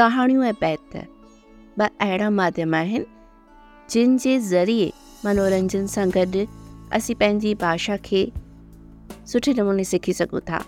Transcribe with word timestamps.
कहाणियूं 0.00 0.44
ऐं 0.44 0.52
बैत 0.60 0.94
ॿ 1.80 1.86
अहिड़ा 2.04 2.28
माध्यम 2.36 2.74
आहिनि 2.74 3.04
जिन 3.90 4.16
जे 4.22 4.32
ज़रिए 4.44 4.86
मनोरंजन 5.24 5.86
सां 5.94 6.06
गॾु 6.14 6.44
असीं 6.98 7.14
पंहिंजी 7.20 7.52
भाषा 7.64 7.96
खे 8.06 8.22
सुठे 9.32 9.52
नमूने 9.58 9.84
सिखी 9.90 10.12
सघूं 10.20 10.40
था 10.50 10.58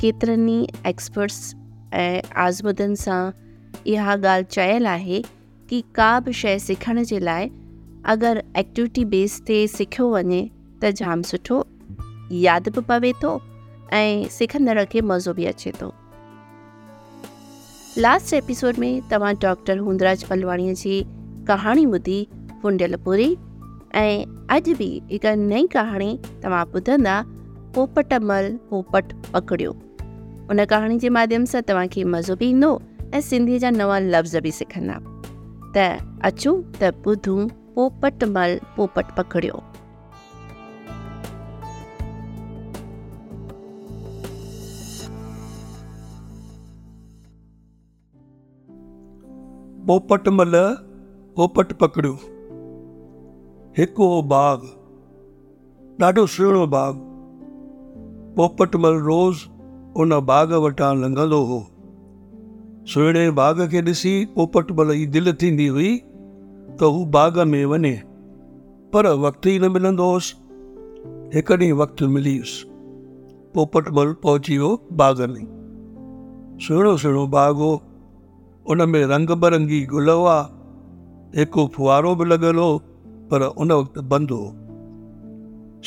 केतिरनि 0.00 0.56
एक्सपट्स 0.92 1.40
ऐं 2.04 2.22
आज़मूदनि 2.46 2.96
सां 3.04 3.20
इहा 3.94 4.12
ॻाल्हि 4.16 4.42
चयल 4.56 4.86
आहे 4.94 5.20
की 5.70 5.80
का 5.98 6.08
बि 6.28 6.32
शइ 6.42 6.58
सिखण 6.68 7.02
जे 7.12 7.18
लाइ 7.28 7.50
अगरि 8.14 8.42
एक्टिविटी 8.60 9.04
बेस 9.16 9.40
ते 9.50 9.58
सिखियो 9.76 10.08
वञे 10.14 10.40
त 10.82 10.94
जाम 11.02 11.22
सुठो 11.32 11.60
यादि 12.46 12.70
बि 12.78 12.84
पवे 12.92 13.12
थो 13.24 13.34
ऐं 14.00 14.08
सिखंदड़ 14.38 14.84
खे 14.94 15.00
मज़ो 15.12 15.34
बि 15.40 15.46
अचे 15.54 15.72
थो 15.80 15.90
लास्ट 17.98 18.32
एपिसोड 18.34 18.76
में 18.82 19.02
तव्हां 19.10 19.34
डॉक्टर 19.42 19.78
हूंदराज 19.78 20.24
अलवाणीअ 20.32 20.72
जी 20.78 20.94
कहाणी 21.48 21.84
ॿुधी 21.96 22.16
फुंडियल 22.62 22.94
पुरी 23.04 23.28
ऐं 24.00 24.24
अॼु 24.56 24.74
बि 24.78 24.88
हिकु 25.10 25.34
नई 25.42 25.66
कहाणी 25.74 26.08
तव्हां 26.44 26.64
ॿुधंदा 26.74 27.14
पोपट 27.74 28.14
मल 28.30 28.50
पोपट 28.70 29.12
पकड़ियो 29.34 29.70
उन 30.50 30.64
कहाणी 30.74 30.98
जे 31.04 31.08
माध्यम 31.18 31.44
सां 31.52 31.60
तव्हांखे 31.68 32.04
मज़ो 32.16 32.34
बि 32.40 32.48
ईंदो 32.56 32.72
ऐं 33.14 33.20
सिंधीअ 33.28 33.58
जा 33.64 33.70
नवां 33.78 34.00
लफ़्ज़ 34.10 34.36
बि 34.46 34.50
सिखंदा 34.58 34.98
त 35.76 35.86
अचो 36.32 36.52
त 36.80 36.90
ॿुधूं 37.06 37.40
पोपट 37.78 38.24
मल 38.34 38.58
पोपट 38.76 39.06
पकड़ियो 39.18 39.62
पोपट 49.86 50.28
मल 50.32 50.52
पोपट 51.36 51.72
पकड़ियो 51.80 52.12
एक 53.84 53.98
बाग 54.32 54.62
ढो 56.18 56.24
सुहिणो 56.34 56.66
बाग 56.76 57.00
पोपट 58.36 58.76
मल 58.84 58.94
रोज़ 59.10 59.42
उन 60.04 60.18
बाग 60.32 60.52
वटा 60.66 60.92
लंघ 61.02 61.18
हो 61.50 61.58
सुहिणे 62.92 63.28
बाग 63.42 63.60
के 63.74 63.82
ऐसी 63.94 64.14
पोपट 64.36 64.70
मल 64.78 64.94
जी 64.98 65.06
दिल 65.18 65.32
थी 65.42 65.66
हुई 65.66 65.94
तो 66.78 66.90
वह 66.90 67.06
बाग 67.18 67.38
में 67.54 67.64
वने 67.74 67.92
पर 68.94 69.12
वक्त 69.26 69.46
ही 69.46 69.58
न 69.66 69.70
मिल 69.76 69.86
एक 69.86 71.58
वक्त 71.82 72.02
ॾींहुं 72.02 72.14
मिली 72.14 72.30
वियुसि 72.32 72.68
पोपट 73.54 73.88
मल 73.98 74.12
पहुची 74.24 74.58
वो 74.64 74.76
बाग 75.04 75.20
में 75.36 75.44
सुणो 76.66 76.96
सुहिणो 76.96 77.26
बाग 77.38 77.56
हो 77.66 77.72
उन 78.70 78.88
में 78.90 79.04
रंग 79.06 79.28
बरंगी 79.40 79.80
गुल 79.86 80.08
हुआ 80.10 80.36
हिकु 81.36 81.66
फुआरो 81.74 82.14
बि 82.18 82.24
लॻियल 82.24 82.56
हो 82.62 82.68
पर 83.30 83.42
उन 83.42 83.72
वक़्तु 83.72 84.02
बंदि 84.12 84.34
हो 84.34 84.46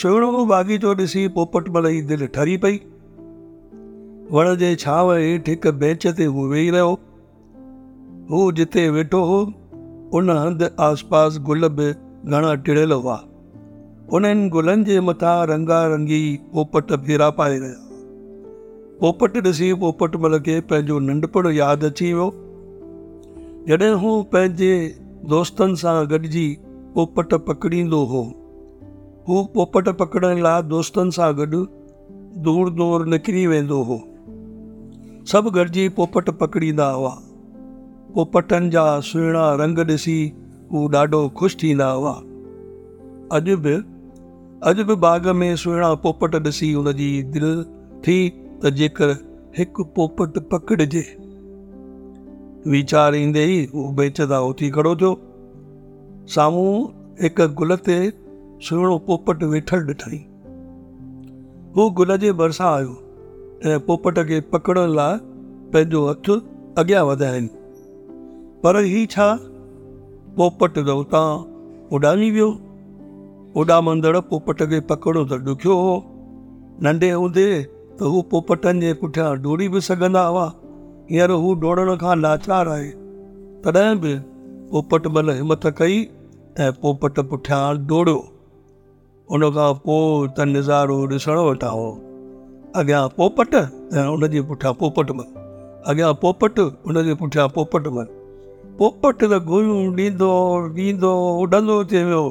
सुहिणो 0.02 0.46
बाग़ीचो 0.52 0.94
ॾिसी 0.96 1.28
पोपट 1.40 1.70
महिल 1.78 2.06
दिलि 2.12 2.28
ठरी 2.38 2.58
पई 2.66 2.78
वण 4.38 4.56
जे 4.62 4.72
छांव 4.86 5.12
हेठि 5.14 5.52
हिकु 5.52 5.72
बेंच 5.84 6.08
ते 6.20 6.26
हू 6.38 6.46
वेही 6.54 6.70
रहियो 6.78 6.92
हू 8.32 8.52
जिथे 8.60 8.88
वेठो 9.00 9.24
हो 9.32 9.40
उन 10.18 10.30
हंधि 10.38 10.70
आसपास 10.92 11.38
गुल 11.52 11.68
बि 11.82 11.92
घणा 12.32 12.56
टिड़ियल 12.68 12.92
हुआ 13.02 13.16
उन्हनि 14.18 14.50
गुलनि 14.58 14.84
जे 14.92 15.00
मथां 15.12 15.36
रंगारंगी 15.54 16.22
पोपट 16.56 16.94
फेरा 17.08 17.30
पाए 17.42 17.58
रहिया 17.60 19.00
पोपट 19.02 19.44
ॾिसी 19.48 19.74
पोपट 19.86 20.16
महिल 20.26 20.40
खे 20.48 20.60
पंहिंजो 20.72 21.00
नंढपण 21.12 21.48
यादि 21.62 21.86
अची 21.94 22.14
वियो 22.20 22.30
जॾहिं 23.70 23.90
हू 24.02 24.10
पंहिंजे 24.34 24.68
दोस्तनि 25.32 25.76
सां 25.80 25.94
गॾिजी 26.12 26.44
पोपट 26.98 27.34
पकड़ींदो 27.48 27.98
हो 28.12 28.20
हू 29.28 29.42
पोपट 29.56 29.90
पकड़ण 30.02 30.42
लाइ 30.46 30.62
दोस्तनि 30.74 31.16
सां 31.18 31.28
गॾु 31.40 31.60
दूर 32.46 32.70
दूर 32.78 33.06
निकिरी 33.14 33.44
वेंदो 33.54 33.82
हो 33.90 33.98
सभु 35.32 35.52
गॾिजी 35.60 35.84
पोपट 36.00 36.30
पकड़ींदा 36.44 36.86
हुआ 37.00 37.12
पोपटनि 38.16 38.70
जा 38.78 38.86
सुहिणा 39.10 39.44
रंग 39.66 39.84
ॾिसी 39.98 40.18
हू 40.72 40.88
ॾाढो 40.96 41.22
ख़ुशि 41.44 41.58
थींदा 41.64 41.90
हुआ 42.00 42.16
अॼु 43.42 43.58
बि 43.70 43.76
अॼु 44.72 44.88
बि 44.92 44.96
बाग 45.10 45.28
में 45.44 45.50
सुहिणा 45.68 45.94
पोपट 46.08 46.42
ॾिसी 46.50 46.72
हुनजी 46.80 47.12
दिलि 47.38 47.54
थी 48.08 48.20
त 48.66 48.74
जेकर 48.82 49.16
हिकु 49.60 49.84
पोपट 50.00 50.40
पकड़िजे 50.56 51.06
वीचार 52.74 53.14
ईंदे 53.16 53.44
ई 53.46 53.60
बेच 53.76 53.96
बेचदा 53.98 54.40
उथी 54.52 54.70
खड़ो 54.76 54.94
थियो 55.02 55.12
साम्हूं 56.36 56.72
हिकु 57.24 57.48
गुल 57.60 57.76
ते 57.88 57.98
सुहिणो 58.68 58.98
पोपट 59.08 59.44
वेठल 59.54 59.86
ॾिठई 59.94 60.18
हू 61.76 61.88
गुल 62.00 62.16
जे 62.24 62.32
भरिसां 62.40 62.68
आयो 62.78 62.96
ऐं 63.72 63.80
पोपट 63.88 64.20
खे 64.30 64.40
पकड़ण 64.54 64.86
लाइ 65.00 65.16
पंहिंजो 65.74 66.02
हथु 66.10 66.40
अॻियां 66.82 67.06
वधाइनि 67.10 67.48
पर 68.64 68.80
हीउ 68.86 69.06
छा 69.14 69.28
पोपट 70.40 70.78
त 70.90 70.98
उतां 71.06 71.26
उॾामी 71.98 72.30
वियो 72.38 72.50
उॾामंदड़ 73.64 74.20
पोपट 74.34 74.64
खे 74.74 74.80
पकड़ो 74.94 75.26
त 75.32 75.38
ॾुखियो 75.48 75.76
हो 75.86 75.96
नंढे 76.86 77.12
हूंदे 77.12 77.50
त 78.00 78.12
हू 78.14 78.22
पोपटनि 78.32 78.82
जे 78.88 78.94
पुठियां 79.04 79.30
डोड़ी 79.44 79.68
बि 79.76 79.80
सघंदा 79.92 80.24
हुआ 80.32 80.48
हींअर 81.12 81.32
हू 81.42 81.54
डोड़ण 81.60 81.94
खां 82.00 82.16
लाचार 82.22 82.68
आहे 82.68 82.90
तॾहिं 83.66 83.96
बि 84.02 84.16
पोपट 84.72 85.06
मल 85.18 85.30
हिमत 85.36 85.68
कई 85.78 86.02
ऐं 86.64 86.72
पोपट 86.82 87.20
पुठियां 87.30 87.60
ॾोड़ियो 87.88 88.18
उन 89.36 89.48
खां 89.58 89.72
पोइ 89.86 90.28
त 90.38 90.48
नज़ारो 90.56 90.98
ॾिसणु 91.12 91.44
वटां 91.50 91.70
हो 91.76 91.86
अॻियां 92.82 93.02
पोपट 93.18 93.56
ऐं 93.60 94.06
उन 94.16 94.28
जे 94.36 94.42
पुठियां 94.52 94.74
पोपट 94.82 95.06
पोपटमल 95.08 95.28
अॻियां 95.92 96.14
पोपट 96.24 96.60
उन 96.60 97.04
जे 97.10 97.14
पुठियां 97.24 97.48
पोपट 97.58 97.82
पोपटमल 97.88 98.08
पोपट 98.82 99.24
त 99.24 99.40
गो 99.52 99.60
ॾींदो 100.04 100.32
ॾींदो 100.86 101.14
उॾंदो 101.46 101.84
थी 101.92 102.04
वियो 102.04 102.24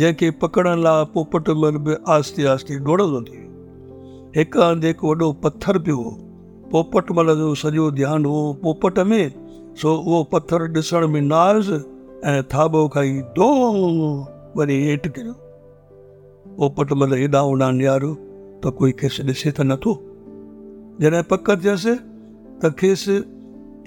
जंहिंखे 0.00 0.30
पकड़ण 0.42 0.76
लाइ 0.86 1.04
पोपट 1.14 1.32
पोपटमल 1.36 1.76
बि 1.86 1.96
आहिस्ते 2.14 2.46
आहिस्ते 2.52 2.78
डोड़ंदो 2.88 3.20
थी 3.28 3.36
वियो 3.40 4.30
हिकु 4.36 4.62
हंधि 4.68 4.86
हिकु 4.94 5.06
वॾो 5.22 5.32
पथर 5.44 5.78
पियो 5.86 5.96
हो 6.04 6.12
पोपट 6.70 7.10
महिल 7.16 7.36
जो 7.38 7.54
सॼो 7.54 7.90
ध्यानु 7.96 8.28
हुओ 8.30 8.52
पोपट 8.62 8.98
में 9.10 9.20
सो 9.80 9.90
वो 10.06 10.22
पत्थर 10.32 10.62
ॾिसण 10.76 11.06
में 11.08 11.20
नाज़ 11.20 11.70
ऐं 12.30 12.42
थाॿो 12.54 12.86
खाई 12.94 13.10
दो 13.36 13.48
वरी 14.56 14.78
हेठि 14.86 15.08
किरियो 15.14 15.34
पोपट 16.58 16.92
महिल 17.00 17.14
हेॾां 17.20 17.42
होॾां 17.48 17.72
निहारियो 17.78 18.12
त 18.64 18.72
कोई 18.78 18.92
खेस 19.00 19.20
ॾिसे 19.30 19.50
त 19.58 19.68
नथो 19.70 19.92
जॾहिं 21.06 21.22
पक 21.32 21.50
थियसि 21.64 21.94
त 22.64 22.72
खेसि 22.82 23.18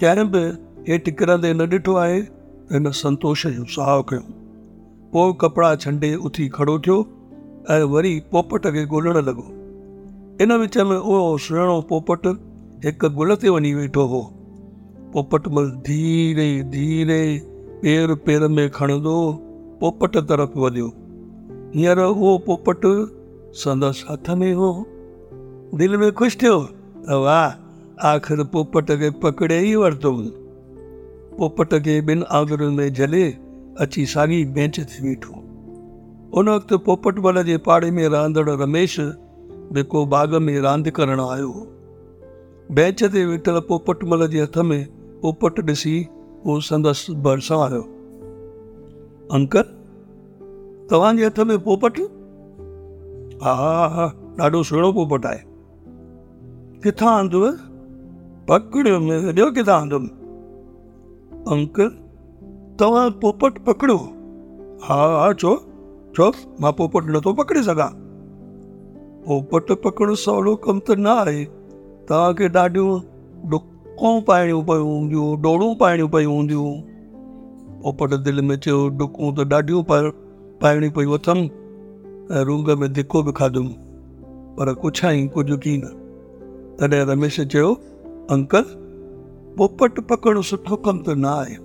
कंहिं 0.02 0.28
बि 0.34 0.44
हेठि 0.90 1.12
किरंदे 1.20 1.52
न 1.54 1.68
ॾिठो 1.74 1.96
आहे 2.08 2.18
त 2.24 2.72
हिन 2.80 2.90
संतोष 3.04 3.46
जो 3.60 3.64
साहु 3.78 4.02
कयूं 4.08 4.28
पोइ 5.12 5.32
कपिड़ा 5.40 5.74
छंडे 5.86 6.14
उथी 6.30 6.48
खड़ो 6.60 6.78
थियो 6.86 6.98
ऐं 7.76 7.82
वरी 7.96 8.18
पोपट 8.36 8.66
खे 8.76 8.84
ॻोल्हणु 8.98 9.20
लॻो 9.32 9.48
इन 10.44 10.52
विच 10.62 10.76
में 10.90 10.96
उहो 11.02 11.26
सुहिणो 11.46 11.80
पोपट 11.90 12.26
हिकु 12.84 13.08
गुल 13.16 13.30
ते 13.40 13.48
वञी 13.52 13.70
वेठो 13.78 14.02
हो 14.10 14.18
पोपटमल 15.14 15.66
धीरे 15.86 16.46
धीरे 16.74 17.16
पेर 17.80 18.12
पेर 18.26 18.46
में 18.56 18.68
खणंदो 18.76 19.14
पोपट 19.80 20.16
तरफ़ 20.28 20.54
वधियो 20.62 20.86
हींअर 21.74 21.98
उहो 22.04 22.30
पोपट 22.46 22.86
संदसि 23.64 24.06
हथ 24.10 24.30
में 24.42 24.52
हो 24.60 24.70
दिलि 25.82 25.96
में 26.04 26.10
ख़ुशि 26.20 26.38
थियो 26.42 26.56
त 27.10 27.18
वाह 27.24 28.08
आख़िर 28.12 28.42
पोपट 28.54 28.92
खे 29.02 29.10
पकिड़े 29.24 29.58
ई 29.70 29.74
वरितो 29.84 30.12
पोपट 31.40 31.74
खे 31.88 31.96
ॿिनि 32.12 32.24
आङुरियुनि 32.40 32.76
में 32.76 32.88
झले 32.92 33.24
अची 33.86 34.06
साॻी 34.14 34.38
बेंच 34.56 34.78
ते 34.80 35.02
बीठो 35.08 35.34
उन 36.40 36.48
वक़्तु 36.54 36.78
पोपटमल 36.88 37.42
जे 37.52 37.56
पाड़े 37.68 37.90
में 38.00 38.06
रांदड़ 38.16 38.48
रमेश 38.62 38.96
जेको 39.76 40.06
बाग़ 40.16 40.38
में 40.48 40.58
रांदि 40.68 40.90
करणु 41.00 41.28
आयो 41.34 41.50
हो 41.58 41.66
बेंच 42.78 43.00
ते 43.12 43.20
वेठल 43.26 43.56
पोपट 43.68 44.02
मल 44.10 44.20
के 44.32 44.40
हथ 44.40 44.56
में 44.66 44.80
पोपट 45.22 45.56
ऐसी 45.70 45.94
वो 46.44 46.54
संदस 46.66 47.00
भरिसां 47.24 47.58
आयो 47.62 47.80
अंकल 49.38 49.62
तव्हांजे 50.90 51.24
हथ 51.26 51.38
में 51.50 51.54
पोपट 51.64 51.98
हा 53.42 53.54
हा 53.62 53.74
हा 54.38 54.48
ढो 54.54 54.62
सुहिणो 54.70 54.90
पोपट 55.00 55.26
किथा 56.86 57.10
आंद 57.16 57.20
आंदुव 57.24 57.44
में 59.08 59.18
वो 59.42 59.50
किथा 59.58 59.76
आंद 59.80 59.94
अंकल 61.54 61.88
तव्हां 62.80 63.04
पोपट 63.24 63.54
पकड़ियो 63.66 63.98
हा 64.88 64.98
हा 65.24 65.28
चो 65.42 65.52
छो 66.16 66.26
मां 66.60 66.72
पोपट 66.82 67.02
न 67.14 67.16
तो 67.26 67.30
पकड़े 67.42 67.60
सघां 67.72 67.88
पोपट 69.26 69.72
पकड़णु 69.86 70.14
सवलो 70.26 70.52
कम 70.68 70.76
तो 70.86 70.92
ना 71.08 71.16
है 71.28 71.40
तव्हांखे 72.10 72.46
ॾाढियूं 72.58 72.92
ॾुकूं 73.52 74.20
पाइणियूं 74.28 74.62
पयूं 74.68 74.86
हूंदियूं 74.92 75.26
डोड़ूं 75.42 75.74
पाइणियूं 75.82 76.08
पयूं 76.14 76.32
हूंदियूं 76.36 76.70
पोपट 77.82 78.14
दिलि 78.26 78.42
में 78.46 78.56
थियो 78.64 78.78
ॾुकूं 79.02 79.28
त 79.36 79.46
ॾाढियूं 79.58 79.82
पाइणियूं 80.62 80.92
पयूं 80.96 81.18
अथमि 81.18 81.44
ऐं 82.36 82.42
रूंग 82.48 82.70
में 82.80 82.92
धिको 82.92 83.22
बि 83.28 83.32
खाधुमि 83.38 83.74
पर 84.56 84.72
कुझु 84.82 85.06
आई 85.08 85.26
कुझु 85.36 85.56
की 85.66 85.76
न 85.84 85.92
तॾहिं 86.80 87.00
रमेश 87.12 87.40
चयो 87.40 87.70
अंकल 88.38 88.64
पोपट 89.62 90.00
पकड़ 90.10 90.36
सुठो 90.50 90.76
कमु 90.88 91.02
त 91.06 91.16
न 91.26 91.30
आहे 91.36 91.56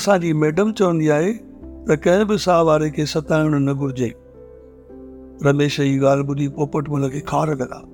असांजी 0.00 0.32
मैडम 0.46 0.72
चवंदी 0.80 1.08
आहे 1.18 1.32
त 1.88 2.00
कंहिं 2.08 2.24
बि 2.32 2.38
साह 2.48 2.62
वारे 2.72 2.90
खे 2.96 3.06
सताइणु 3.14 3.58
न 3.68 3.74
घुरिजे 3.84 4.10
रमेश 5.50 5.80
जी 5.86 5.98
ॻाल्हि 6.06 6.26
ॿुधी 6.34 6.48
पोपट 6.60 6.88
मुल 6.96 7.08
खे 7.16 7.22
खार 7.34 7.54
लॻा 7.64 7.84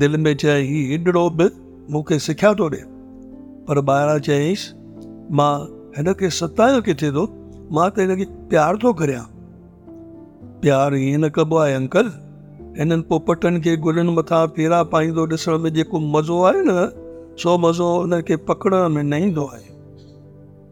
दिलि 0.00 0.18
में 0.18 0.34
चए 0.36 0.60
हीउ 0.66 0.88
हिंडड़ो 0.90 1.28
बि 1.38 1.44
मूंखे 1.92 2.18
सिखिया 2.26 2.52
थो 2.60 2.66
ॾिए 2.68 2.82
पर 3.66 3.78
ॿाहिरां 3.88 4.18
चयईंसि 4.28 4.74
मां 5.38 5.50
हिन 5.96 6.12
खे 6.20 6.30
सतायो 6.40 6.80
किथे 6.86 7.10
थो 7.16 7.24
मां 7.76 7.88
त 7.96 8.06
हिनखे 8.06 8.24
प्यारु 8.52 8.78
थो 8.84 8.92
करियां 9.02 9.24
प्यारु 10.64 10.96
ईअं 11.08 11.18
न 11.24 11.28
कबो 11.36 11.56
आहे 11.64 11.74
अंकल 11.80 12.08
हिननि 12.78 13.00
पोपटनि 13.12 13.60
खे 13.66 13.76
गुलनि 13.86 14.16
मथां 14.20 14.40
फेरा 14.56 14.82
पाईंदो 14.96 15.26
ॾिसण 15.36 15.58
में 15.64 15.70
जेको 15.78 16.00
मज़ो 16.16 16.42
आहे 16.50 16.62
न 16.68 16.78
सो 17.44 17.56
मज़ो 17.68 17.88
उन 18.04 18.20
खे 18.28 18.36
पकड़ण 18.48 18.88
में 18.96 19.02
न 19.12 19.22
ईंदो 19.28 19.46
आहे 19.54 19.70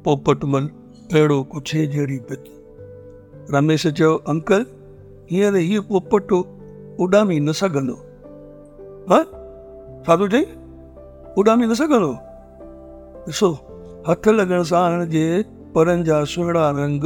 पोपट 0.04 0.44
मल 0.54 0.68
अहिड़ो 1.12 1.42
कुझु 1.52 1.78
जहिड़ी 1.84 2.18
बि 2.30 2.40
रमेश 3.56 3.86
चयो 3.86 4.14
अंकल 4.34 4.66
हींअर 5.32 5.56
हीउ 5.66 5.82
पोपट 5.94 6.32
उॾामी 6.34 7.40
न 7.48 7.52
सघंदो 7.64 8.04
हां 9.08 9.20
छा 10.06 10.16
तु 10.20 10.26
चई 10.32 10.42
उॾामी 11.42 11.66
न 11.66 11.74
सघंदो 11.80 12.08
ॾिसो 13.32 13.48
हथ 14.08 14.28
लॻण 14.38 14.62
सां 14.70 14.82
हिन 14.92 15.04
जे 15.14 15.22
परनि 15.76 16.04
जा 16.08 16.18
सुहिणा 16.32 16.64
रंग 16.80 17.04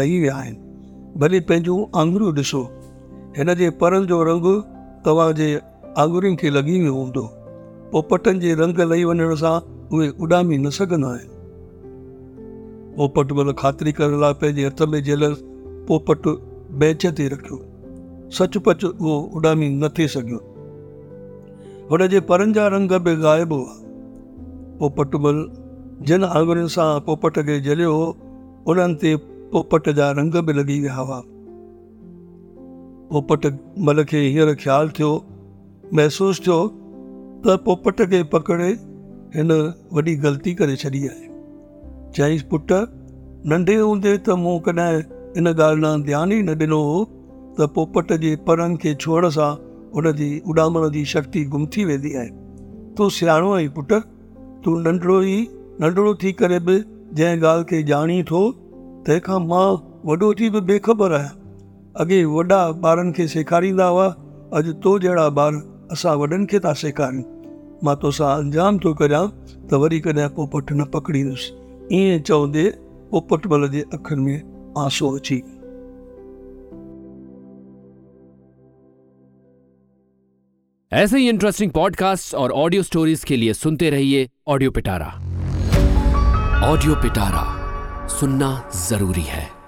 लही 0.00 0.18
विया 0.24 0.34
आहिनि 0.36 1.16
भली 1.22 1.40
पंहिंजूं 1.50 1.78
आङुरियूं 2.02 2.34
ॾिसो 2.42 2.62
हिन 3.38 3.54
जे 3.62 3.70
परनि 3.80 4.06
जो 4.12 4.20
रंग 4.30 4.46
तव्हांजे 5.06 5.48
आङुरियुनि 6.04 6.36
खे 6.44 6.50
लॻी 6.56 6.76
वियो 6.84 6.94
हूंदो 6.98 7.24
पोइ 7.92 8.02
पटनि 8.12 8.38
जे 8.44 8.54
रंग 8.62 8.80
लही 8.92 9.04
वञण 9.12 9.34
सां 9.46 9.56
उहे 9.94 10.08
उॾामी 10.26 10.56
न 10.58 10.70
सघंदा 10.80 11.08
आहिनि 11.16 11.30
पोपट 12.96 13.30
महिल 13.36 13.54
ख़ातिरी 13.64 13.92
करण 13.98 14.20
लाइ 14.22 14.32
पंहिंजे 14.40 14.66
हथ 14.70 14.80
में 14.94 15.00
जेल 15.10 15.24
पोपट 15.90 16.28
बैच 16.82 17.06
ते 17.20 17.28
रखियो 17.34 17.62
सचपचु 18.38 18.88
उहो 19.00 19.16
उॾामी 19.42 19.68
न 19.80 19.88
थी 19.98 20.08
सघियो 20.16 20.40
हुन 21.92 22.02
जे 22.12 22.20
परनि 22.28 22.52
जा 22.56 22.66
रंग 22.72 22.90
बि 23.06 23.14
ग़ाइब 23.22 23.52
हुआ 23.52 23.72
पोपटमल 24.82 25.38
जिन 26.08 26.22
आङुरियुनि 26.36 26.70
सां 26.74 26.84
पोपट 27.08 27.40
खे 27.48 27.56
जलियो 27.66 27.96
उन्हनि 28.72 28.94
ते 29.02 29.10
पोपट 29.50 29.88
जा 29.98 30.06
रंग 30.18 30.38
बि 30.48 30.54
लॻी 30.58 30.76
विया 30.84 30.94
हुआ 31.00 31.18
पोपट 33.10 33.44
मल 33.88 34.02
खे 34.12 34.22
हींअर 34.36 34.52
ख़्यालु 34.62 34.94
थियो 35.00 35.10
महसूसु 36.00 36.40
थियो 36.46 36.56
त 36.68 37.56
पोपट 37.68 38.00
खे 38.14 38.20
पकिड़े 38.36 38.68
हिन 39.36 39.56
वॾी 39.98 40.14
ग़लती 40.24 40.54
करे 40.62 40.76
छॾी 40.84 41.02
आहे 41.10 41.28
चयईंसि 42.20 42.48
पुट 42.54 42.74
नंढे 43.54 43.76
हूंदे 43.82 44.16
त 44.30 44.38
मूं 44.46 44.56
कॾहिं 44.70 44.88
इन 45.42 45.52
ॻाल्हि 45.54 45.84
ॾांहुं 45.90 46.00
ध्यानु 46.08 46.40
ई 46.40 46.48
न 46.48 46.58
ॾिनो 46.64 46.80
हो 46.88 46.96
त 47.60 47.70
पोपट 47.78 48.16
जे 48.26 48.32
परनि 48.50 48.82
खे 48.86 48.94
छोड़ 49.06 49.24
सां 49.38 49.50
हुन 49.94 50.12
जी 50.16 50.26
उॾामण 50.48 50.88
जी 50.90 51.04
शक्ति 51.14 51.44
गुम 51.52 51.66
थी 51.76 51.84
वेंदी 51.84 52.12
आहे 52.16 52.28
तूं 52.98 53.08
सियाणो 53.16 53.52
आई 53.54 53.66
पुटु 53.76 53.98
तूं 54.64 54.76
नंढड़ो 54.84 55.20
ई 55.22 55.34
नंढड़ो 55.80 56.14
थी 56.22 56.32
करे 56.40 56.58
बि 56.68 56.76
जंहिं 57.18 57.40
ॻाल्हि 57.48 57.64
खे 57.72 57.80
ॼाणी 57.92 58.16
थो 58.30 58.40
तंहिंखां 59.06 59.38
मां 59.50 59.66
वॾो 60.10 60.32
थी 60.40 60.48
बि 60.54 60.60
बेखबर 60.72 61.12
आहियां 61.18 62.06
अॻे 62.06 62.22
वॾा 62.36 62.60
ॿारनि 62.90 63.12
खे 63.16 63.26
सेखारींदा 63.36 63.86
हुआ 63.94 64.06
अॼु 64.56 64.72
तो 64.84 64.98
जहिड़ा 65.06 65.28
ॿार 65.46 65.60
असां 65.96 66.16
वॾनि 66.22 66.44
खे 66.52 66.58
था 66.66 66.72
सेखारियूं 66.84 67.30
मां 67.84 67.96
तोसां 68.04 68.30
अंजाम 68.42 68.78
थो 68.84 68.94
करियां 69.02 69.24
त 69.48 69.82
वरी 69.84 70.00
कॾहिं 70.08 70.28
पोइ 70.36 70.46
पुटु 70.56 70.74
न 70.80 70.88
पकड़ींदुसि 70.96 71.50
ईअं 72.00 72.20
चवंदे 72.30 72.66
पोइ 73.12 73.26
पुटुबल 73.34 73.68
जे 73.76 73.82
अखियुनि 73.98 74.24
में 74.28 74.38
आसो 74.86 75.08
अची 75.18 75.36
वियो 75.46 75.61
ऐसे 81.00 81.18
ही 81.18 81.28
इंटरेस्टिंग 81.28 81.70
पॉडकास्ट 81.72 82.34
और 82.34 82.50
ऑडियो 82.62 82.82
स्टोरीज 82.82 83.22
के 83.28 83.36
लिए 83.36 83.52
सुनते 83.54 83.90
रहिए 83.90 84.28
ऑडियो 84.54 84.70
पिटारा 84.78 85.06
ऑडियो 86.70 86.94
पिटारा 87.02 87.46
सुनना 88.18 88.54
जरूरी 88.88 89.24
है 89.30 89.61